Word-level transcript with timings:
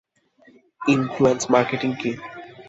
Influence 0.81 1.43
marketing 1.53 1.91
key? 2.01 2.11